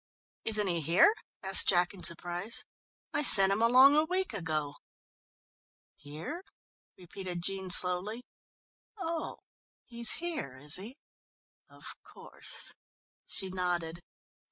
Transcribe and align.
"Isn't 0.45 0.65
he 0.65 0.81
here?" 0.81 1.13
asked 1.43 1.67
Jack 1.69 1.93
in 1.93 2.01
surprise. 2.01 2.65
"I 3.13 3.21
sent 3.21 3.53
him 3.53 3.61
along 3.61 3.95
a 3.95 4.03
week 4.03 4.33
ago." 4.33 4.77
"Here?" 5.95 6.43
repeated 6.97 7.43
Jean 7.43 7.69
slowly. 7.69 8.23
"Oh, 8.97 9.37
he's 9.85 10.13
here, 10.13 10.57
is 10.57 10.77
he? 10.77 10.97
Of 11.69 11.85
course." 12.01 12.73
She 13.27 13.49
nodded. 13.51 13.99